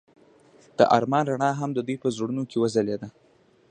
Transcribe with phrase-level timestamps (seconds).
[0.77, 3.07] د آرمان رڼا هم د دوی په زړونو کې ځلېده.